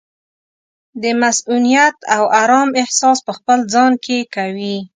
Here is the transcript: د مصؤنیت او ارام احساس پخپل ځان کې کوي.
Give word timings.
د 1.01 1.03
مصؤنیت 1.21 1.97
او 2.15 2.23
ارام 2.41 2.69
احساس 2.81 3.17
پخپل 3.27 3.59
ځان 3.73 3.91
کې 4.05 4.17
کوي. 4.35 4.77